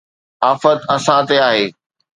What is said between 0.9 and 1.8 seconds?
اسان تي آهي